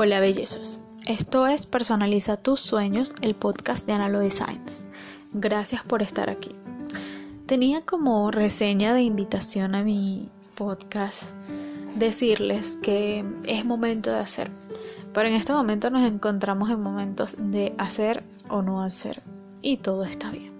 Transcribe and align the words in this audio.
Hola 0.00 0.20
bellezos, 0.20 0.78
esto 1.08 1.48
es 1.48 1.66
Personaliza 1.66 2.36
tus 2.36 2.60
sueños, 2.60 3.14
el 3.20 3.34
podcast 3.34 3.84
de 3.84 3.94
Analo 3.94 4.20
Designs. 4.20 4.84
Gracias 5.32 5.82
por 5.82 6.02
estar 6.02 6.30
aquí. 6.30 6.50
Tenía 7.46 7.80
como 7.80 8.30
reseña 8.30 8.94
de 8.94 9.02
invitación 9.02 9.74
a 9.74 9.82
mi 9.82 10.28
podcast 10.54 11.32
decirles 11.96 12.76
que 12.80 13.24
es 13.44 13.64
momento 13.64 14.12
de 14.12 14.20
hacer, 14.20 14.52
pero 15.12 15.30
en 15.30 15.34
este 15.34 15.52
momento 15.52 15.90
nos 15.90 16.08
encontramos 16.08 16.70
en 16.70 16.80
momentos 16.80 17.34
de 17.36 17.74
hacer 17.76 18.22
o 18.48 18.62
no 18.62 18.80
hacer 18.80 19.20
y 19.62 19.78
todo 19.78 20.04
está 20.04 20.30
bien. 20.30 20.52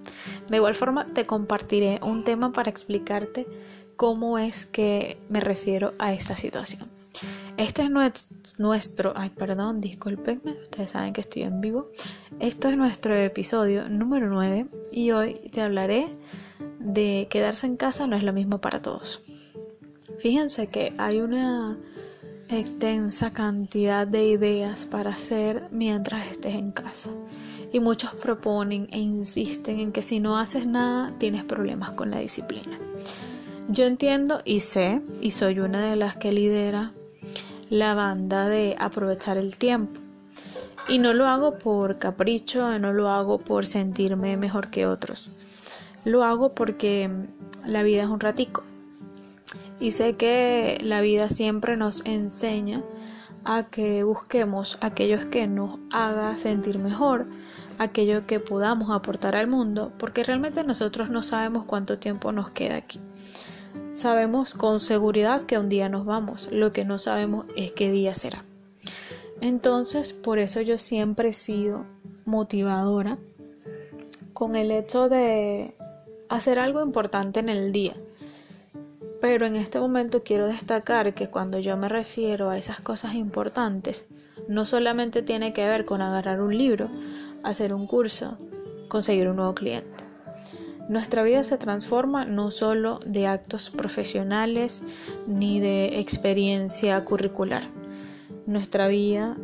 De 0.50 0.56
igual 0.56 0.74
forma 0.74 1.06
te 1.14 1.26
compartiré 1.26 2.00
un 2.02 2.24
tema 2.24 2.50
para 2.50 2.70
explicarte 2.70 3.46
cómo 3.94 4.36
es 4.36 4.66
que 4.66 5.16
me 5.28 5.38
refiero 5.38 5.94
a 6.00 6.12
esta 6.12 6.34
situación. 6.34 6.97
Este 7.58 7.82
es 7.82 7.90
nuestro, 8.60 9.14
ay 9.16 9.30
perdón, 9.30 9.80
discúlpenme, 9.80 10.52
ustedes 10.62 10.92
saben 10.92 11.12
que 11.12 11.22
estoy 11.22 11.42
en 11.42 11.60
vivo. 11.60 11.90
Esto 12.38 12.68
es 12.68 12.76
nuestro 12.76 13.16
episodio 13.16 13.88
número 13.88 14.28
9 14.28 14.68
y 14.92 15.10
hoy 15.10 15.40
te 15.50 15.60
hablaré 15.62 16.06
de 16.78 17.26
quedarse 17.28 17.66
en 17.66 17.76
casa 17.76 18.06
no 18.06 18.14
es 18.14 18.22
lo 18.22 18.32
mismo 18.32 18.60
para 18.60 18.80
todos. 18.80 19.22
Fíjense 20.20 20.68
que 20.68 20.92
hay 20.98 21.18
una 21.18 21.76
extensa 22.48 23.32
cantidad 23.32 24.06
de 24.06 24.28
ideas 24.28 24.86
para 24.86 25.10
hacer 25.10 25.64
mientras 25.72 26.30
estés 26.30 26.54
en 26.54 26.70
casa. 26.70 27.10
Y 27.72 27.80
muchos 27.80 28.14
proponen 28.14 28.86
e 28.92 29.00
insisten 29.00 29.80
en 29.80 29.90
que 29.90 30.02
si 30.02 30.20
no 30.20 30.38
haces 30.38 30.64
nada 30.64 31.12
tienes 31.18 31.42
problemas 31.42 31.90
con 31.90 32.12
la 32.12 32.20
disciplina. 32.20 32.78
Yo 33.68 33.84
entiendo 33.84 34.42
y 34.44 34.60
sé, 34.60 35.02
y 35.20 35.32
soy 35.32 35.58
una 35.58 35.90
de 35.90 35.96
las 35.96 36.16
que 36.16 36.30
lidera 36.30 36.92
la 37.70 37.94
banda 37.94 38.48
de 38.48 38.76
aprovechar 38.78 39.36
el 39.36 39.58
tiempo. 39.58 40.00
Y 40.88 40.98
no 40.98 41.12
lo 41.12 41.26
hago 41.26 41.58
por 41.58 41.98
capricho, 41.98 42.78
no 42.78 42.92
lo 42.92 43.10
hago 43.10 43.38
por 43.38 43.66
sentirme 43.66 44.36
mejor 44.36 44.68
que 44.68 44.86
otros. 44.86 45.30
Lo 46.04 46.24
hago 46.24 46.54
porque 46.54 47.10
la 47.66 47.82
vida 47.82 48.02
es 48.02 48.08
un 48.08 48.20
ratico. 48.20 48.62
Y 49.80 49.90
sé 49.90 50.16
que 50.16 50.78
la 50.82 51.00
vida 51.00 51.28
siempre 51.28 51.76
nos 51.76 52.04
enseña 52.06 52.82
a 53.44 53.64
que 53.64 54.02
busquemos 54.02 54.78
aquellos 54.80 55.24
que 55.26 55.46
nos 55.46 55.78
haga 55.92 56.36
sentir 56.38 56.78
mejor, 56.78 57.26
aquello 57.78 58.26
que 58.26 58.40
podamos 58.40 58.90
aportar 58.90 59.36
al 59.36 59.46
mundo, 59.46 59.92
porque 59.98 60.24
realmente 60.24 60.64
nosotros 60.64 61.10
no 61.10 61.22
sabemos 61.22 61.64
cuánto 61.64 61.98
tiempo 61.98 62.32
nos 62.32 62.50
queda 62.50 62.76
aquí. 62.76 63.00
Sabemos 63.98 64.54
con 64.54 64.78
seguridad 64.78 65.42
que 65.42 65.58
un 65.58 65.68
día 65.68 65.88
nos 65.88 66.06
vamos, 66.06 66.48
lo 66.52 66.72
que 66.72 66.84
no 66.84 67.00
sabemos 67.00 67.46
es 67.56 67.72
qué 67.72 67.90
día 67.90 68.14
será. 68.14 68.44
Entonces, 69.40 70.12
por 70.12 70.38
eso 70.38 70.60
yo 70.60 70.78
siempre 70.78 71.30
he 71.30 71.32
sido 71.32 71.84
motivadora 72.24 73.18
con 74.34 74.54
el 74.54 74.70
hecho 74.70 75.08
de 75.08 75.74
hacer 76.28 76.60
algo 76.60 76.80
importante 76.84 77.40
en 77.40 77.48
el 77.48 77.72
día. 77.72 77.94
Pero 79.20 79.46
en 79.46 79.56
este 79.56 79.80
momento 79.80 80.22
quiero 80.22 80.46
destacar 80.46 81.12
que 81.12 81.28
cuando 81.28 81.58
yo 81.58 81.76
me 81.76 81.88
refiero 81.88 82.50
a 82.50 82.56
esas 82.56 82.80
cosas 82.80 83.14
importantes, 83.14 84.06
no 84.46 84.64
solamente 84.64 85.22
tiene 85.22 85.52
que 85.52 85.66
ver 85.66 85.84
con 85.84 86.02
agarrar 86.02 86.40
un 86.40 86.56
libro, 86.56 86.88
hacer 87.42 87.74
un 87.74 87.88
curso, 87.88 88.38
conseguir 88.86 89.26
un 89.26 89.34
nuevo 89.34 89.56
cliente. 89.56 90.07
Nuestra 90.88 91.22
vida 91.22 91.44
se 91.44 91.58
transforma 91.58 92.24
no 92.24 92.50
solo 92.50 93.00
de 93.04 93.26
actos 93.26 93.68
profesionales 93.68 94.82
ni 95.26 95.60
de 95.60 96.00
experiencia 96.00 97.04
curricular. 97.04 97.68
Nuestra 98.46 98.88
vida 98.88 99.36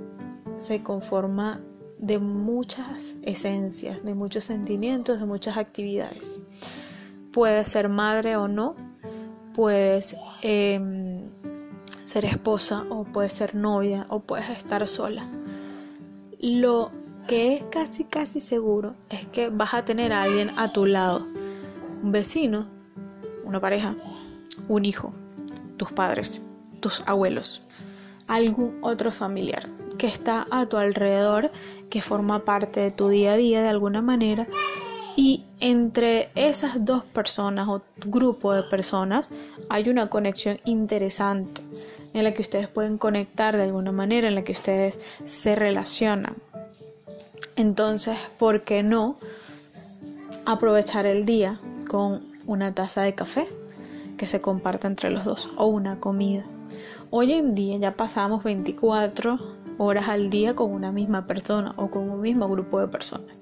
se 0.57 0.83
conforma 0.83 1.61
de 1.99 2.19
muchas 2.19 3.17
esencias, 3.23 4.05
de 4.05 4.15
muchos 4.15 4.45
sentimientos, 4.45 5.21
de 5.21 5.27
muchas 5.27 5.59
actividades. 5.59 6.41
Puedes 7.31 7.69
ser 7.69 7.91
madre 7.91 8.37
o 8.37 8.49
no, 8.49 8.75
puedes 9.55 10.17
em, 10.41 11.29
ser 12.05 12.25
esposa 12.25 12.87
o 12.89 13.05
puedes 13.05 13.35
ser 13.35 13.55
novia 13.55 14.07
o 14.09 14.21
puedes 14.21 14.49
estar 14.49 14.87
sola. 14.89 15.29
Lo 16.41 16.91
que 17.27 17.57
es 17.57 17.65
casi 17.65 18.05
casi 18.05 18.41
seguro 18.41 18.95
es 19.11 19.27
que 19.27 19.49
vas 19.49 19.75
a 19.75 19.85
tener 19.85 20.13
a 20.13 20.23
alguien 20.23 20.51
a 20.57 20.73
tu 20.73 20.87
lado, 20.87 21.27
un 22.03 22.13
vecino, 22.13 22.67
una 23.45 23.61
pareja, 23.61 23.97
un 24.69 24.85
hijo, 24.85 25.13
tus 25.77 25.93
padres, 25.93 26.43
tus 26.81 27.03
abuelos, 27.07 27.63
algún 28.27 28.79
otro 28.83 29.11
familiar 29.11 29.69
que 29.99 30.07
está 30.07 30.47
a 30.51 30.67
tu 30.67 30.77
alrededor, 30.77 31.51
que 31.89 32.03
forma 32.03 32.45
parte 32.45 32.81
de 32.81 32.91
tu 32.91 33.09
día 33.09 33.33
a 33.33 33.37
día 33.37 33.63
de 33.63 33.69
alguna 33.69 34.03
manera 34.03 34.47
y 35.17 35.45
entre 35.61 36.31
esas 36.35 36.85
dos 36.85 37.05
personas 37.05 37.69
o 37.69 37.83
grupo 38.05 38.53
de 38.53 38.65
personas 38.65 39.29
hay 39.71 39.89
una 39.89 40.11
conexión 40.11 40.59
interesante 40.65 41.63
en 42.13 42.25
la 42.25 42.33
que 42.35 42.43
ustedes 42.43 42.69
pueden 42.69 42.99
conectar 42.99 43.57
de 43.57 43.65
alguna 43.65 43.93
manera, 43.93 44.29
en 44.29 44.35
la 44.35 44.45
que 44.45 44.53
ustedes 44.53 45.01
se 45.25 45.55
relacionan. 45.57 46.37
Entonces, 47.57 48.19
¿por 48.39 48.65
qué 48.65 48.83
no 48.83 49.17
aprovechar 50.45 51.07
el 51.07 51.25
día 51.25 51.61
con 51.89 52.23
una 52.47 52.75
taza 52.75 53.03
de 53.03 53.15
café 53.15 53.49
que 54.17 54.27
se 54.27 54.41
comparta 54.41 54.89
entre 54.89 55.11
los 55.11 55.25
dos 55.25 55.51
o 55.57 55.67
una 55.67 56.01
comida? 56.01 56.45
Hoy 57.11 57.33
en 57.33 57.55
día 57.55 57.77
ya 57.77 57.97
pasamos 57.97 58.43
24 58.43 59.39
horas 59.79 60.09
al 60.09 60.31
día 60.31 60.57
con 60.57 60.73
una 60.73 60.91
misma 60.91 61.29
persona 61.29 61.75
o 61.77 61.91
con 61.91 62.11
un 62.11 62.21
mismo 62.21 62.49
grupo 62.49 62.81
de 62.81 62.89
personas. 62.89 63.41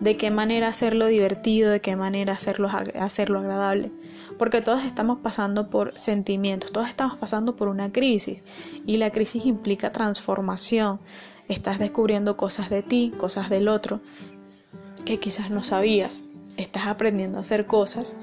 De 0.00 0.16
qué 0.16 0.30
manera 0.30 0.68
hacerlo 0.68 1.06
divertido, 1.06 1.70
de 1.70 1.82
qué 1.82 1.96
manera 1.96 2.32
hacerlo, 2.32 2.70
hacerlo 2.98 3.40
agradable. 3.40 3.92
Porque 4.38 4.62
todos 4.62 4.84
estamos 4.84 5.18
pasando 5.18 5.68
por 5.68 5.98
sentimientos, 5.98 6.72
todos 6.72 6.88
estamos 6.88 7.18
pasando 7.18 7.56
por 7.56 7.68
una 7.68 7.92
crisis 7.92 8.42
y 8.86 8.96
la 8.96 9.10
crisis 9.10 9.44
implica 9.44 9.92
transformación, 9.92 10.98
Estás 11.50 11.80
descubriendo 11.80 12.36
cosas 12.36 12.70
de 12.70 12.84
ti, 12.84 13.12
cosas 13.18 13.50
del 13.50 13.66
otro 13.66 14.00
que 15.04 15.18
quizás 15.18 15.50
no 15.50 15.64
sabías. 15.64 16.22
Estás 16.56 16.86
aprendiendo 16.86 17.38
a 17.38 17.40
hacer 17.40 17.66
cosas 17.66 18.14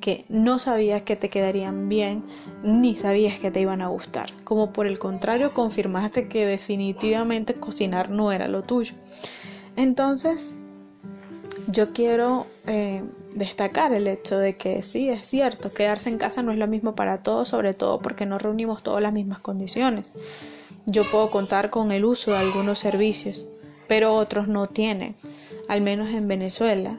que 0.00 0.24
no 0.30 0.58
sabías 0.58 1.02
que 1.02 1.14
te 1.14 1.28
quedarían 1.28 1.90
bien 1.90 2.24
ni 2.62 2.96
sabías 2.96 3.38
que 3.38 3.50
te 3.50 3.60
iban 3.60 3.82
a 3.82 3.88
gustar. 3.88 4.32
Como 4.44 4.72
por 4.72 4.86
el 4.86 4.98
contrario, 4.98 5.52
confirmaste 5.52 6.26
que 6.26 6.46
definitivamente 6.46 7.52
cocinar 7.52 8.08
no 8.08 8.32
era 8.32 8.48
lo 8.48 8.62
tuyo. 8.62 8.94
Entonces, 9.76 10.54
yo 11.66 11.92
quiero 11.92 12.46
eh, 12.66 13.04
destacar 13.34 13.92
el 13.92 14.08
hecho 14.08 14.38
de 14.38 14.56
que 14.56 14.80
sí, 14.80 15.10
es 15.10 15.28
cierto, 15.28 15.70
quedarse 15.70 16.08
en 16.08 16.16
casa 16.16 16.42
no 16.42 16.50
es 16.50 16.58
lo 16.58 16.66
mismo 16.66 16.94
para 16.94 17.22
todos, 17.22 17.50
sobre 17.50 17.74
todo 17.74 18.00
porque 18.00 18.24
no 18.24 18.38
reunimos 18.38 18.82
todas 18.82 19.02
las 19.02 19.12
mismas 19.12 19.40
condiciones. 19.40 20.10
Yo 20.86 21.04
puedo 21.04 21.30
contar 21.30 21.70
con 21.70 21.92
el 21.92 22.04
uso 22.04 22.32
de 22.32 22.38
algunos 22.38 22.78
servicios, 22.78 23.46
pero 23.86 24.14
otros 24.14 24.48
no 24.48 24.68
tienen. 24.68 25.14
Al 25.68 25.82
menos 25.82 26.10
en 26.10 26.26
Venezuela, 26.26 26.98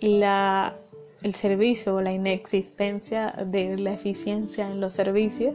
la, 0.00 0.76
el 1.22 1.34
servicio 1.34 1.94
o 1.94 2.00
la 2.00 2.12
inexistencia 2.12 3.34
de 3.46 3.76
la 3.76 3.92
eficiencia 3.92 4.70
en 4.70 4.80
los 4.80 4.94
servicios 4.94 5.54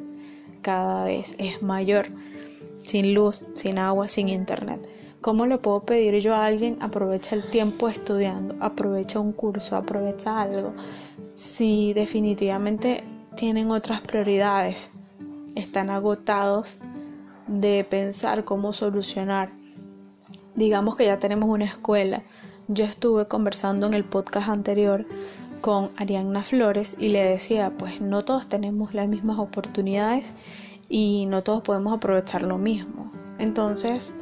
cada 0.62 1.06
vez 1.06 1.35
es 1.40 1.62
mayor. 1.62 2.08
Sin 2.84 3.13
luz, 3.13 3.46
sin 3.53 3.78
agua, 3.78 4.08
sin 4.08 4.29
internet. 4.29 4.88
¿Cómo 5.22 5.46
le 5.46 5.58
puedo 5.58 5.81
pedir 5.81 6.16
yo 6.22 6.34
a 6.34 6.46
alguien 6.46 6.78
aprovecha 6.79 7.35
el 7.35 7.44
tiempo 7.44 7.90
estudiando, 7.90 8.56
aprovecha 8.62 9.19
un 9.19 9.34
curso, 9.34 9.75
aprovecha 9.75 10.41
algo? 10.41 10.74
Si 11.35 11.94
definitivamente 11.94 13.03
tienen 13.35 13.69
otras 13.69 13.99
prioridades, 13.99 14.91
están 15.55 15.90
agotados 15.90 16.79
de 17.49 17.84
pensar 17.84 18.46
cómo 18.46 18.73
solucionar. 18.73 19.51
Digamos 20.55 20.96
que 20.96 21.05
ya 21.05 21.19
tenemos 21.19 21.49
una 21.49 21.66
escuela. 21.66 22.23
Yo 22.67 22.85
estuve 22.85 23.28
conversando 23.28 23.87
en 23.87 23.96
el 23.96 24.05
podcast 24.05 24.49
anterior 24.49 25.05
con 25.61 25.90
Arianna 25.97 26.43
Flores 26.43 26.96
y 26.99 27.09
le 27.09 27.23
decía, 27.23 27.73
pues 27.78 28.01
no 28.01 28.23
todos 28.23 28.47
tenemos 28.47 28.93
las 28.93 29.07
mismas 29.07 29.40
oportunidades 29.40 30.34
y 30.87 31.25
no 31.25 31.43
todos 31.43 31.63
podemos 31.63 31.93
aprovechar 31.93 32.43
lo 32.43 32.57
mismo. 32.57 33.11
Entonces 33.40 34.13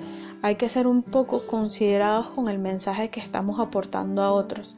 hay 0.41 0.55
que 0.55 0.69
ser 0.69 0.87
un 0.87 1.03
poco 1.03 1.45
considerados 1.45 2.29
con 2.29 2.47
el 2.47 2.59
mensaje 2.59 3.09
que 3.09 3.19
estamos 3.19 3.59
aportando 3.59 4.21
a 4.21 4.31
otros. 4.31 4.77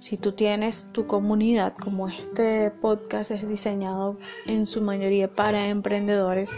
Si 0.00 0.18
tú 0.18 0.32
tienes 0.32 0.92
tu 0.92 1.06
comunidad, 1.06 1.74
como 1.74 2.06
este 2.08 2.70
podcast 2.70 3.30
es 3.30 3.48
diseñado 3.48 4.18
en 4.46 4.66
su 4.66 4.82
mayoría 4.82 5.32
para 5.32 5.68
emprendedores, 5.68 6.50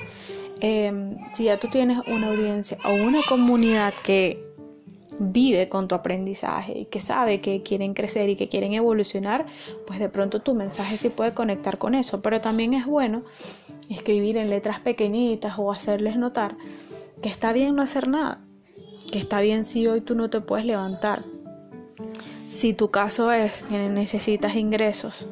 Em, 0.61 1.17
si 1.33 1.45
ya 1.45 1.59
tú 1.59 1.69
tienes 1.69 1.99
una 2.09 2.29
audiencia 2.29 2.79
o 2.85 3.07
una 3.07 3.21
comunidad 3.29 3.95
que 4.03 4.45
vive 5.21 5.69
con 5.69 5.89
tu 5.89 5.95
aprendizaje 5.95 6.79
y 6.81 6.85
que 6.87 7.01
sabe 7.01 7.41
que 7.41 7.63
quieren 7.63 7.95
crecer 7.95 8.29
y 8.29 8.37
que 8.37 8.49
quieren 8.49 8.73
evolucionar, 8.75 9.47
pues 9.87 9.99
de 9.99 10.09
pronto 10.09 10.41
tu 10.41 10.55
mensaje 10.55 10.99
sí 10.99 11.09
puede 11.09 11.35
conectar 11.35 11.79
con 11.79 11.95
eso. 11.95 12.23
Pero 12.23 12.41
también 12.41 12.75
es 12.75 12.87
bueno 12.87 13.23
escribir 13.89 14.37
en 14.37 14.51
letras 14.51 14.81
pequeñitas 14.81 15.55
o 15.59 15.73
hacerles 15.73 16.17
notar 16.17 16.57
que 17.23 17.29
está 17.29 17.53
bien 17.53 17.75
no 17.75 17.83
hacer 17.83 18.09
nada, 18.09 18.41
que 19.11 19.19
está 19.19 19.41
bien 19.41 19.65
si 19.65 19.87
hoy 19.87 20.01
tú 20.01 20.15
no 20.15 20.31
te 20.31 20.41
puedes 20.41 20.67
levantar. 20.67 21.25
Si 22.47 22.73
tu 22.73 22.91
caso 22.91 23.31
es 23.33 23.63
que 23.65 23.89
necesitas 23.89 24.55
ingresos 24.55 25.29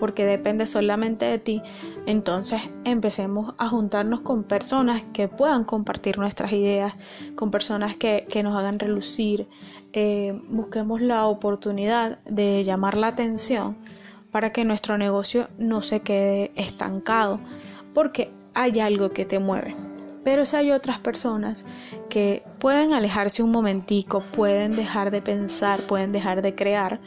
porque 0.00 0.24
depende 0.24 0.66
solamente 0.66 1.26
de 1.26 1.38
ti, 1.38 1.62
entonces 2.06 2.62
empecemos 2.84 3.54
a 3.58 3.68
juntarnos 3.68 4.22
con 4.22 4.44
personas 4.44 5.02
que 5.12 5.28
puedan 5.28 5.64
compartir 5.64 6.18
nuestras 6.18 6.52
ideas, 6.52 6.94
con 7.36 7.50
personas 7.50 7.96
que, 7.96 8.24
nos 8.42 8.56
hagan 8.56 8.78
relucir, 8.78 9.46
eh, 9.92 10.40
busquemos 10.48 11.02
la 11.02 11.26
oportunidad 11.26 12.18
de 12.24 12.64
llamar 12.64 12.96
la 12.96 13.08
atención 13.08 13.76
para 14.30 14.50
que 14.52 14.64
nuestro 14.64 14.96
negocio 14.96 15.48
no 15.58 15.82
se 15.82 16.00
quede 16.00 16.52
estancado, 16.56 17.38
porque 17.92 18.30
hay 18.54 18.80
algo 18.80 19.10
que 19.10 19.26
te 19.26 19.38
mueve. 19.38 19.76
Pero 20.24 20.46
si 20.46 20.56
hay 20.56 20.70
otras 20.70 20.98
personas 20.98 21.66
que 22.08 22.42
pueden 22.58 22.94
alejarse 22.94 23.42
un 23.42 23.50
momentico, 23.50 24.20
pueden 24.20 24.76
dejar 24.76 25.10
de 25.10 25.20
pensar, 25.20 25.82
pueden 25.82 26.12
dejar 26.12 26.40
de 26.40 26.54
crear, 26.54 27.00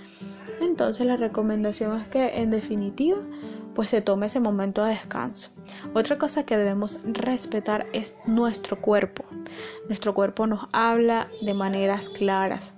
entonces 0.74 1.06
la 1.06 1.18
recomendación 1.18 2.02
es 2.02 2.08
que 2.08 2.42
en 2.42 2.50
definitiva 2.50 3.18
pues 3.76 3.92
se 3.92 4.02
tome 4.02 4.26
ese 4.26 4.40
momento 4.40 4.84
de 4.84 4.90
descanso. 4.90 5.52
Otra 5.94 6.18
cosa 6.18 6.48
que 6.48 6.58
debemos 6.58 6.98
respetar 7.04 7.86
es 7.94 8.18
nuestro 8.26 8.82
cuerpo. 8.82 9.24
Nuestro 9.88 10.16
cuerpo 10.16 10.48
nos 10.48 10.68
habla 10.72 11.28
de 11.42 11.54
maneras 11.54 12.10
claras. 12.10 12.74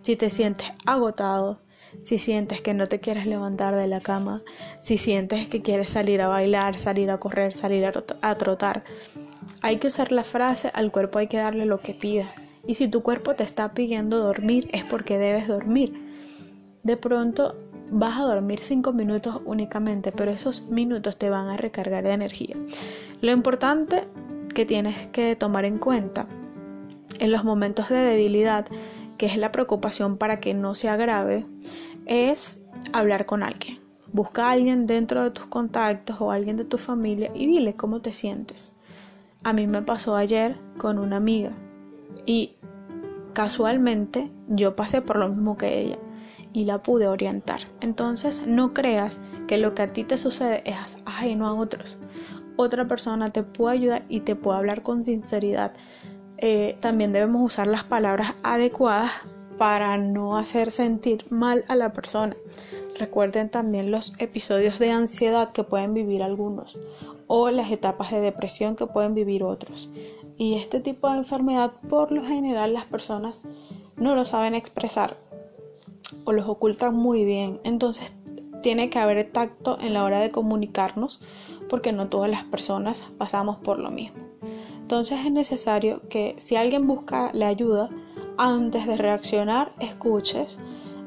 Si 0.00 0.16
te 0.16 0.30
sientes 0.30 0.72
agotado, 0.86 1.60
si 2.02 2.18
sientes 2.18 2.62
que 2.62 2.72
no 2.72 2.88
te 2.88 2.98
quieres 3.00 3.26
levantar 3.26 3.76
de 3.76 3.88
la 3.88 4.00
cama, 4.00 4.42
si 4.80 4.96
sientes 4.96 5.46
que 5.46 5.60
quieres 5.60 5.90
salir 5.90 6.22
a 6.22 6.28
bailar, 6.28 6.78
salir 6.78 7.10
a 7.10 7.18
correr, 7.18 7.54
salir 7.54 7.84
a 7.84 8.34
trotar, 8.38 8.84
hay 9.60 9.76
que 9.76 9.88
usar 9.88 10.12
la 10.12 10.24
frase 10.24 10.70
al 10.72 10.90
cuerpo 10.90 11.18
hay 11.18 11.26
que 11.26 11.36
darle 11.36 11.66
lo 11.66 11.80
que 11.80 11.92
pida. 11.92 12.34
Y 12.66 12.74
si 12.74 12.88
tu 12.88 13.02
cuerpo 13.02 13.34
te 13.34 13.44
está 13.44 13.74
pidiendo 13.74 14.18
dormir 14.18 14.70
es 14.72 14.82
porque 14.82 15.18
debes 15.18 15.46
dormir. 15.46 16.03
De 16.84 16.96
pronto 16.98 17.56
vas 17.90 18.18
a 18.18 18.24
dormir 18.24 18.60
5 18.60 18.92
minutos 18.92 19.40
únicamente, 19.44 20.12
pero 20.12 20.30
esos 20.30 20.68
minutos 20.68 21.16
te 21.16 21.30
van 21.30 21.48
a 21.48 21.56
recargar 21.56 22.04
de 22.04 22.12
energía. 22.12 22.56
Lo 23.20 23.32
importante 23.32 24.04
que 24.54 24.66
tienes 24.66 25.08
que 25.08 25.34
tomar 25.34 25.64
en 25.64 25.78
cuenta 25.78 26.26
en 27.18 27.32
los 27.32 27.42
momentos 27.42 27.88
de 27.88 27.96
debilidad, 27.96 28.66
que 29.16 29.26
es 29.26 29.36
la 29.36 29.50
preocupación 29.50 30.18
para 30.18 30.40
que 30.40 30.52
no 30.54 30.74
se 30.74 30.88
agrave, 30.88 31.46
es 32.06 32.62
hablar 32.92 33.24
con 33.26 33.42
alguien. 33.42 33.80
Busca 34.12 34.46
a 34.46 34.50
alguien 34.52 34.86
dentro 34.86 35.24
de 35.24 35.30
tus 35.30 35.46
contactos 35.46 36.16
o 36.20 36.30
alguien 36.30 36.56
de 36.56 36.64
tu 36.64 36.78
familia 36.78 37.30
y 37.34 37.46
dile 37.46 37.74
cómo 37.74 38.00
te 38.00 38.12
sientes. 38.12 38.72
A 39.42 39.52
mí 39.52 39.66
me 39.66 39.82
pasó 39.82 40.16
ayer 40.16 40.56
con 40.78 40.98
una 40.98 41.16
amiga 41.16 41.52
y 42.26 42.52
casualmente 43.32 44.30
yo 44.48 44.76
pasé 44.76 45.02
por 45.02 45.16
lo 45.16 45.28
mismo 45.28 45.56
que 45.56 45.80
ella 45.80 45.98
y 46.54 46.64
la 46.64 46.82
pude 46.82 47.08
orientar. 47.08 47.60
Entonces 47.82 48.46
no 48.46 48.72
creas 48.72 49.20
que 49.46 49.58
lo 49.58 49.74
que 49.74 49.82
a 49.82 49.92
ti 49.92 50.04
te 50.04 50.16
sucede 50.16 50.62
es 50.64 51.02
ajeno 51.04 51.46
a 51.46 51.52
otros. 51.52 51.98
Otra 52.56 52.86
persona 52.86 53.30
te 53.30 53.42
puede 53.42 53.76
ayudar 53.76 54.04
y 54.08 54.20
te 54.20 54.36
puede 54.36 54.58
hablar 54.58 54.82
con 54.82 55.04
sinceridad. 55.04 55.74
Eh, 56.38 56.78
también 56.80 57.12
debemos 57.12 57.42
usar 57.42 57.66
las 57.66 57.82
palabras 57.82 58.34
adecuadas 58.44 59.10
para 59.58 59.98
no 59.98 60.38
hacer 60.38 60.70
sentir 60.70 61.26
mal 61.30 61.64
a 61.68 61.74
la 61.74 61.92
persona. 61.92 62.36
Recuerden 62.98 63.50
también 63.50 63.90
los 63.90 64.14
episodios 64.20 64.78
de 64.78 64.92
ansiedad 64.92 65.50
que 65.52 65.64
pueden 65.64 65.94
vivir 65.94 66.22
algunos 66.22 66.78
o 67.26 67.50
las 67.50 67.72
etapas 67.72 68.12
de 68.12 68.20
depresión 68.20 68.76
que 68.76 68.86
pueden 68.86 69.14
vivir 69.14 69.42
otros. 69.42 69.90
Y 70.38 70.54
este 70.54 70.78
tipo 70.78 71.10
de 71.10 71.18
enfermedad 71.18 71.72
por 71.88 72.12
lo 72.12 72.22
general 72.22 72.74
las 72.74 72.84
personas 72.84 73.42
no 73.96 74.14
lo 74.14 74.24
saben 74.24 74.54
expresar 74.54 75.16
o 76.24 76.32
los 76.32 76.48
ocultan 76.48 76.94
muy 76.94 77.24
bien. 77.24 77.60
Entonces 77.64 78.12
tiene 78.62 78.90
que 78.90 78.98
haber 78.98 79.30
tacto 79.30 79.78
en 79.80 79.94
la 79.94 80.04
hora 80.04 80.20
de 80.20 80.30
comunicarnos 80.30 81.22
porque 81.68 81.92
no 81.92 82.08
todas 82.08 82.30
las 82.30 82.44
personas 82.44 83.04
pasamos 83.18 83.58
por 83.58 83.78
lo 83.78 83.90
mismo. 83.90 84.18
Entonces 84.80 85.20
es 85.24 85.32
necesario 85.32 86.02
que 86.08 86.34
si 86.38 86.56
alguien 86.56 86.86
busca 86.86 87.30
la 87.32 87.48
ayuda, 87.48 87.90
antes 88.36 88.86
de 88.86 88.96
reaccionar, 88.96 89.72
escuches, 89.80 90.58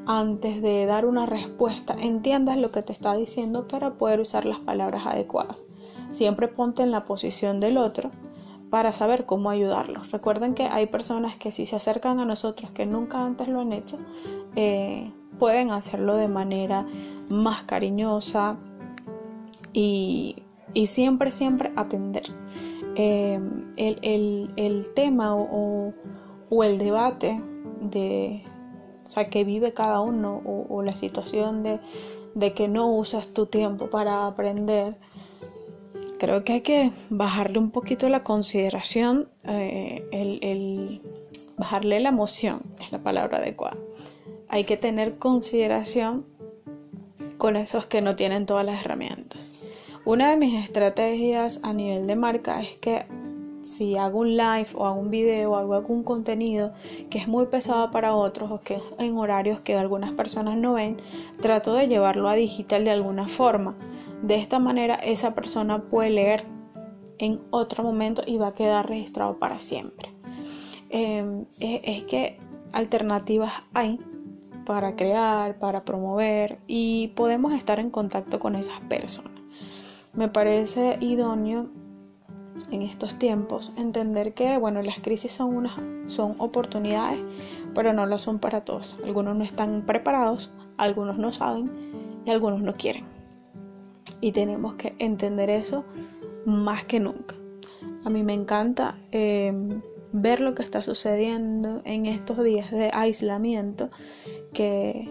antes 0.06 0.62
de 0.62 0.86
dar 0.86 1.04
una 1.04 1.26
respuesta, 1.26 1.94
entiendas 2.00 2.56
lo 2.56 2.70
que 2.70 2.82
te 2.82 2.92
está 2.92 3.14
diciendo 3.14 3.68
para 3.68 3.94
poder 3.94 4.20
usar 4.20 4.46
las 4.46 4.58
palabras 4.58 5.06
adecuadas. 5.06 5.66
Siempre 6.10 6.48
ponte 6.48 6.82
en 6.82 6.90
la 6.90 7.04
posición 7.04 7.60
del 7.60 7.76
otro 7.76 8.10
para 8.70 8.92
saber 8.92 9.24
cómo 9.24 9.50
ayudarlos. 9.50 10.10
Recuerden 10.10 10.54
que 10.54 10.64
hay 10.64 10.86
personas 10.86 11.36
que 11.36 11.50
si 11.50 11.66
se 11.66 11.76
acercan 11.76 12.20
a 12.20 12.24
nosotros 12.24 12.70
que 12.70 12.86
nunca 12.86 13.24
antes 13.24 13.48
lo 13.48 13.60
han 13.60 13.72
hecho, 13.72 13.98
eh, 14.56 15.10
pueden 15.38 15.70
hacerlo 15.70 16.16
de 16.16 16.28
manera 16.28 16.86
más 17.28 17.62
cariñosa 17.62 18.56
y, 19.72 20.42
siempre, 20.86 21.30
siempre 21.30 21.72
atender. 21.76 22.24
Eh, 22.94 23.40
el, 23.76 24.88
tema 24.94 25.34
o, 25.34 25.92
el 26.62 26.78
debate 26.78 27.40
de 27.80 28.42
o 29.06 29.10
sea, 29.10 29.30
que 29.30 29.44
vive 29.44 29.72
cada 29.72 30.00
uno 30.00 30.42
o, 30.44 30.82
la 30.82 30.94
situación 30.94 31.62
de, 31.62 31.80
de 32.34 32.52
que 32.52 32.68
no 32.68 32.90
usas 32.90 33.28
tu 33.28 33.46
tiempo 33.46 33.88
para 33.88 34.26
aprender 34.26 34.96
creo 36.18 36.44
que 36.44 36.54
hay 36.54 36.60
que 36.60 36.92
bajarle 37.10 37.58
un 37.58 37.70
poquito 37.70 38.08
la 38.08 38.22
consideración, 38.22 39.28
eh, 39.44 40.04
el, 40.12 41.00
bajarle 41.56 42.00
la 42.00 42.10
emoción, 42.10 42.62
es 42.80 42.92
la 42.92 42.98
palabra 42.98 43.38
adecuada. 43.38 43.78
Hay 44.48 44.64
que 44.64 44.76
tener 44.76 45.18
consideración 45.18 46.26
con 47.36 47.56
esos 47.56 47.86
que 47.86 48.00
no 48.00 48.16
tienen 48.16 48.46
todas 48.46 48.64
las 48.64 48.84
herramientas. 48.84 49.52
Una 50.04 50.30
de 50.30 50.36
mis 50.36 50.64
estrategias 50.64 51.60
a 51.62 51.72
nivel 51.72 52.06
de 52.06 52.16
marca 52.16 52.60
es 52.62 52.76
que 52.78 53.06
si 53.62 53.96
hago 53.96 54.20
un 54.20 54.36
live 54.36 54.68
o 54.74 54.86
hago 54.86 54.98
un 54.98 55.10
video 55.10 55.52
o 55.52 55.56
hago 55.56 55.74
algún 55.74 56.02
contenido 56.02 56.72
que 57.10 57.18
es 57.18 57.28
muy 57.28 57.46
pesado 57.46 57.90
para 57.90 58.14
otros 58.14 58.50
o 58.50 58.60
que 58.60 58.76
es 58.76 58.82
en 58.98 59.18
horarios 59.18 59.60
que 59.60 59.76
algunas 59.76 60.12
personas 60.12 60.56
no 60.56 60.74
ven, 60.74 60.96
trato 61.42 61.74
de 61.74 61.88
llevarlo 61.88 62.28
a 62.28 62.34
digital 62.34 62.84
de 62.84 62.90
alguna 62.90 63.28
forma. 63.28 63.76
De 64.22 64.34
esta 64.36 64.58
manera 64.58 64.96
esa 64.96 65.34
persona 65.34 65.82
puede 65.82 66.10
leer 66.10 66.44
en 67.18 67.40
otro 67.50 67.82
momento 67.82 68.22
y 68.26 68.38
va 68.38 68.48
a 68.48 68.54
quedar 68.54 68.88
registrado 68.88 69.38
para 69.38 69.58
siempre. 69.58 70.10
Em, 70.90 71.44
es, 71.60 72.04
que 72.04 72.38
alternativas 72.72 73.52
hay 73.74 74.00
para 74.64 74.96
crear, 74.96 75.58
para 75.58 75.84
promover 75.84 76.58
y 76.66 77.08
podemos 77.08 77.52
estar 77.52 77.78
en 77.78 77.90
contacto 77.90 78.38
con 78.38 78.54
esas 78.54 78.80
personas. 78.80 79.32
Me 80.14 80.28
parece 80.28 80.96
idóneo 81.00 81.68
en 82.70 82.82
estos 82.82 83.18
tiempos 83.18 83.72
entender 83.76 84.34
que 84.34 84.58
bueno 84.58 84.82
las 84.82 84.98
crisis 84.98 85.30
son 85.30 85.54
unas 85.54 85.74
son 86.08 86.34
oportunidades 86.38 87.20
pero 87.72 87.92
no 87.92 88.04
lo 88.04 88.18
son 88.18 88.40
para 88.40 88.62
todos 88.62 88.96
algunos 89.04 89.36
no 89.36 89.44
están 89.44 89.86
preparados 89.86 90.50
algunos 90.76 91.18
no 91.18 91.32
saben 91.32 91.70
y 92.26 92.30
algunos 92.30 92.60
no 92.60 92.74
quieren 92.76 93.17
y 94.20 94.32
tenemos 94.32 94.74
que 94.74 94.94
entender 94.98 95.50
eso 95.50 95.84
más 96.44 96.84
que 96.84 97.00
nunca. 97.00 97.36
A 98.04 98.10
mí 98.10 98.22
me 98.22 98.34
encanta 98.34 98.98
em, 99.12 99.82
ver 100.12 100.40
lo 100.40 100.54
que 100.54 100.62
está 100.62 100.82
sucediendo 100.82 101.82
en 101.84 102.06
estos 102.06 102.42
días 102.42 102.70
de 102.70 102.90
aislamiento 102.92 103.90
que 104.52 105.08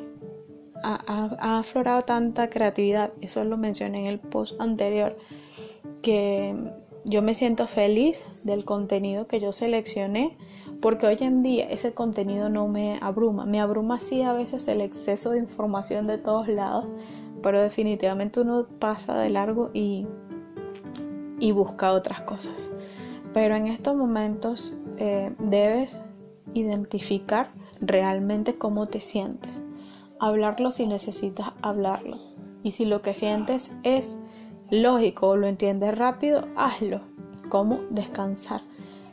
ha, 0.84 1.60
aflorado 1.60 2.04
tanta 2.04 2.50
creatividad, 2.50 3.12
eso 3.22 3.44
lo 3.44 3.58
mencioné 3.58 4.00
en 4.02 4.06
el 4.08 4.20
post 4.20 4.60
anterior, 4.60 5.18
que 6.02 6.56
yo 7.04 7.22
me 7.22 7.34
siento 7.34 7.68
feliz 7.68 8.24
del 8.44 8.66
contenido 8.66 9.28
que 9.28 9.40
yo 9.40 9.52
seleccioné 9.52 10.38
porque 10.82 11.08
hoy 11.08 11.18
en 11.22 11.42
día 11.42 11.70
ese 11.70 11.94
contenido 11.94 12.50
no 12.50 12.68
me 12.68 13.00
abruma, 13.02 13.46
me 13.46 13.60
abruma 13.60 14.00
sí 14.00 14.22
a 14.22 14.34
veces 14.34 14.68
el 14.68 14.82
exceso 14.82 15.32
de 15.32 15.40
información 15.40 16.08
de 16.08 16.18
todos 16.18 16.48
lados, 16.48 16.86
pero 17.48 17.62
definitivamente 17.62 18.42
uno 18.42 18.68
pasa 18.78 19.18
de 19.18 19.30
largo 19.30 19.72
y, 19.74 20.06
y 21.40 21.54
busca 21.54 21.94
otras 21.94 22.20
cosas. 22.24 22.70
Pero 23.34 23.56
en 23.56 23.68
estos 23.68 23.96
momentos 23.96 24.76
eh, 24.98 25.34
debes 25.40 25.98
identificar 26.54 27.52
realmente 27.80 28.58
cómo 28.58 28.88
te 28.88 29.00
sientes. 29.00 29.62
Hablarlo 30.20 30.72
si 30.72 30.88
necesitas 30.88 31.52
hablarlo. 31.62 32.18
Y 32.64 32.74
si 32.74 32.84
lo 32.84 33.02
que 33.02 33.14
sientes 33.14 33.72
es 33.84 34.18
lógico 34.70 35.30
o 35.30 35.38
lo 35.38 35.48
entiendes 35.48 35.98
rápido, 35.98 36.50
hazlo. 36.58 37.00
Como 37.48 37.80
descansar, 37.90 38.60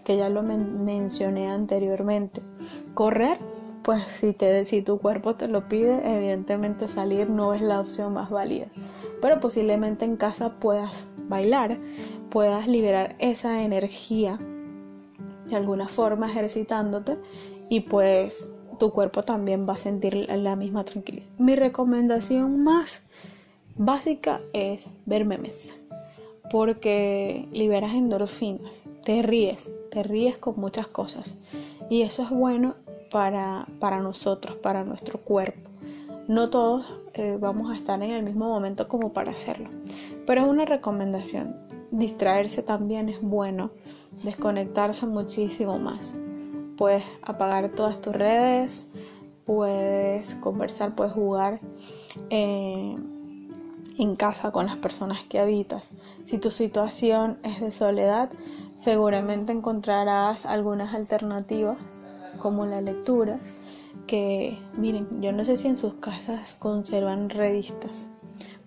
que 0.04 0.16
ya 0.16 0.28
lo 0.28 0.42
mencioné 0.42 1.52
anteriormente. 1.52 2.42
Correr 2.94 3.38
pues 3.84 4.02
si, 4.04 4.32
te, 4.32 4.64
si 4.64 4.80
tu 4.80 4.98
cuerpo 4.98 5.34
te 5.34 5.46
lo 5.46 5.68
pide, 5.68 6.00
evidentemente 6.16 6.88
salir 6.88 7.28
no 7.28 7.52
es 7.52 7.60
la 7.60 7.80
opción 7.80 8.14
más 8.14 8.30
válida. 8.30 8.66
Pero 9.20 9.40
posiblemente 9.40 10.06
en 10.06 10.16
casa 10.16 10.54
puedas 10.58 11.06
bailar, 11.28 11.78
puedas 12.30 12.66
liberar 12.66 13.14
esa 13.18 13.62
energía 13.62 14.38
de 15.46 15.54
alguna 15.54 15.86
forma 15.86 16.30
ejercitándote 16.30 17.18
y 17.68 17.80
pues 17.80 18.54
tu 18.78 18.90
cuerpo 18.90 19.22
también 19.22 19.68
va 19.68 19.74
a 19.74 19.78
sentir 19.78 20.28
la 20.30 20.56
misma 20.56 20.84
tranquilidad. 20.84 21.26
Mi 21.38 21.54
recomendación 21.54 22.64
más 22.64 23.02
básica 23.76 24.40
es 24.54 24.86
ver 25.04 25.26
memes 25.26 25.72
porque 26.50 27.48
liberas 27.52 27.94
endorfinas, 27.94 28.84
te 29.04 29.22
ríes, 29.22 29.70
te 29.90 30.02
ríes 30.02 30.38
con 30.38 30.58
muchas 30.58 30.86
cosas 30.86 31.34
y 31.90 32.02
eso 32.02 32.22
es 32.22 32.30
bueno 32.30 32.76
para, 33.14 33.68
para 33.78 34.00
nosotros, 34.00 34.56
para 34.56 34.82
nuestro 34.82 35.20
cuerpo. 35.20 35.70
No 36.26 36.50
todos 36.50 36.84
eh, 37.12 37.38
vamos 37.40 37.70
a 37.70 37.76
estar 37.76 38.02
en 38.02 38.10
el 38.10 38.24
mismo 38.24 38.48
momento 38.48 38.88
como 38.88 39.12
para 39.12 39.30
hacerlo, 39.30 39.70
pero 40.26 40.42
es 40.42 40.48
una 40.48 40.64
recomendación. 40.64 41.54
Distraerse 41.92 42.64
también 42.64 43.08
es 43.08 43.22
bueno, 43.22 43.70
desconectarse 44.24 45.06
muchísimo 45.06 45.78
más. 45.78 46.16
Puedes 46.76 47.04
apagar 47.22 47.68
todas 47.68 48.00
tus 48.00 48.16
redes, 48.16 48.90
puedes 49.46 50.34
conversar, 50.34 50.96
puedes 50.96 51.12
jugar. 51.12 51.60
Eh, 52.30 52.96
en 53.96 54.16
casa 54.16 54.50
con 54.50 54.66
las 54.66 54.76
personas 54.78 55.20
que 55.28 55.38
habitas. 55.38 55.90
Si 56.24 56.38
tu 56.38 56.50
situación 56.50 57.38
es 57.44 57.60
de 57.60 57.70
soledad, 57.70 58.28
seguramente 58.74 59.52
encontrarás 59.52 60.46
algunas 60.46 60.94
alternativas 60.94 61.76
como 62.38 62.66
la 62.66 62.80
lectura, 62.80 63.40
que 64.06 64.58
miren, 64.76 65.20
yo 65.20 65.32
no 65.32 65.44
sé 65.44 65.56
si 65.56 65.68
en 65.68 65.76
sus 65.76 65.94
casas 65.94 66.54
conservan 66.54 67.30
revistas, 67.30 68.08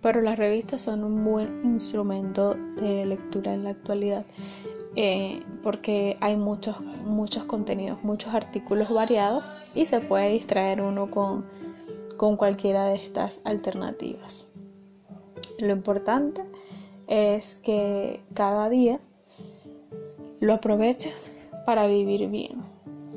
pero 0.01 0.21
las 0.21 0.38
revistas 0.38 0.81
son 0.81 1.03
un 1.03 1.24
buen 1.24 1.62
instrumento 1.63 2.55
de 2.77 3.05
lectura 3.05 3.53
en 3.53 3.63
la 3.63 3.71
actualidad. 3.71 4.25
Eh, 5.00 5.43
porque 5.62 6.17
hay 6.21 6.38
muchos, 6.38 6.81
muchos 6.81 7.43
contenidos, 7.43 8.03
muchos 8.03 8.33
artículos 8.33 8.89
variados 8.89 9.43
y 9.75 9.86
se 9.86 10.00
puede 10.00 10.31
distraer 10.31 10.81
uno 10.81 11.12
con, 11.12 11.45
con 12.17 12.36
cualquiera 12.36 12.86
de 12.86 12.95
estas 12.95 13.41
alternativas. 13.45 14.47
Lo 15.59 15.71
importante 15.71 16.41
es 17.05 17.55
que 17.55 18.21
cada 18.33 18.69
día 18.69 19.00
lo 20.39 20.53
aproveches 20.53 21.31
para 21.65 21.88
vivir 21.88 22.27
bien, 22.29 22.63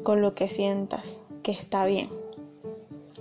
con 0.02 0.22
lo 0.22 0.34
que 0.34 0.48
sientas 0.48 1.20
que 1.42 1.52
está 1.52 1.84
bien. 1.84 2.08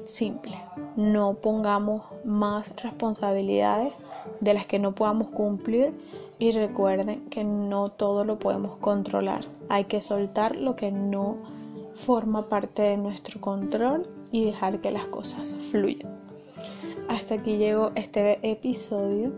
Simple. 0.05 0.57
No 0.95 1.35
pongamos 1.35 2.03
más 2.25 2.71
responsabilidades 2.81 3.93
de 4.39 4.53
las 4.53 4.65
que 4.65 4.79
no 4.79 4.95
podamos 4.95 5.29
cumplir 5.29 5.93
y 6.39 6.51
recuerden 6.51 7.29
que 7.29 7.43
no 7.43 7.89
todo 7.89 8.23
lo 8.23 8.39
podemos 8.39 8.77
controlar. 8.77 9.45
Hay 9.69 9.85
que 9.85 10.01
soltar 10.01 10.55
lo 10.55 10.75
que 10.75 10.91
no 10.91 11.37
forma 11.93 12.49
parte 12.49 12.81
de 12.81 12.97
nuestro 12.97 13.39
control 13.39 14.07
y 14.31 14.45
dejar 14.45 14.79
que 14.79 14.91
las 14.91 15.05
cosas 15.05 15.53
fluyan 15.71 16.19
hasta 17.09 17.35
aquí 17.35 17.57
llegó 17.57 17.91
este 17.95 18.39
episodio. 18.49 19.33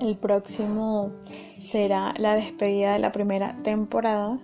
El 0.00 0.16
próximo 0.16 1.12
será 1.58 2.14
la 2.18 2.34
despedida 2.34 2.94
de 2.94 2.98
la 2.98 3.12
primera 3.12 3.56
temporada. 3.62 4.40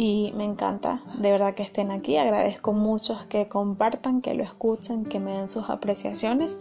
Y 0.00 0.32
me 0.36 0.44
encanta 0.44 1.02
de 1.18 1.32
verdad 1.32 1.56
que 1.56 1.64
estén 1.64 1.90
aquí. 1.90 2.18
Agradezco 2.18 2.72
mucho 2.72 3.18
que 3.28 3.48
compartan, 3.48 4.22
que 4.22 4.32
lo 4.32 4.44
escuchen, 4.44 5.04
que 5.04 5.18
me 5.18 5.32
den 5.32 5.48
sus 5.48 5.68
apreciaciones 5.70 6.56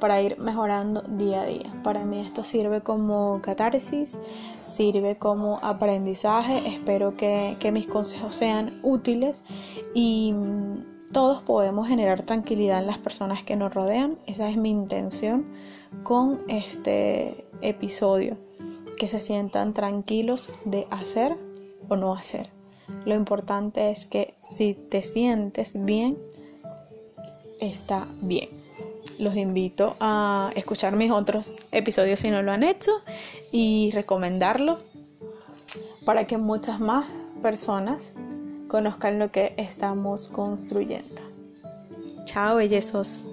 para 0.00 0.20
ir 0.20 0.40
mejorando 0.40 1.02
día 1.02 1.42
a 1.42 1.46
día. 1.46 1.72
Para 1.84 2.04
mí 2.04 2.18
esto 2.18 2.42
sirve 2.42 2.80
como 2.80 3.38
catarsis, 3.42 4.18
sirve 4.64 5.18
como 5.18 5.60
aprendizaje. 5.62 6.66
Espero 6.66 7.16
que, 7.16 7.56
que 7.60 7.70
mis 7.70 7.86
consejos 7.86 8.34
sean 8.34 8.80
útiles 8.82 9.44
y 9.94 10.34
todos 11.12 11.42
podemos 11.42 11.86
generar 11.86 12.22
tranquilidad 12.22 12.80
en 12.80 12.88
las 12.88 12.98
personas 12.98 13.44
que 13.44 13.54
nos 13.54 13.72
rodean. 13.72 14.18
Esa 14.26 14.50
es 14.50 14.56
mi 14.56 14.70
intención 14.70 15.46
con 16.02 16.40
este 16.48 17.46
episodio. 17.62 18.36
Que 18.98 19.06
se 19.06 19.20
sientan 19.20 19.74
tranquilos 19.74 20.48
de 20.64 20.88
hacer 20.90 21.36
o 21.88 21.94
no 21.94 22.14
hacer. 22.14 22.59
Lo 23.04 23.14
importante 23.14 23.90
es 23.90 24.06
que 24.06 24.34
si 24.42 24.74
te 24.74 25.02
sientes 25.02 25.84
bien, 25.84 26.18
está 27.60 28.06
bien. 28.20 28.48
Los 29.18 29.36
invito 29.36 29.96
a 30.00 30.50
escuchar 30.56 30.96
mis 30.96 31.10
otros 31.10 31.56
episodios 31.72 32.20
si 32.20 32.30
no 32.30 32.42
lo 32.42 32.52
han 32.52 32.62
hecho 32.62 32.92
y 33.52 33.90
recomendarlo 33.92 34.78
para 36.04 36.24
que 36.24 36.38
muchas 36.38 36.80
más 36.80 37.06
personas 37.42 38.14
conozcan 38.68 39.18
lo 39.18 39.30
que 39.30 39.54
estamos 39.56 40.28
construyendo. 40.28 41.22
Chao, 42.24 42.56
bellezos. 42.56 43.24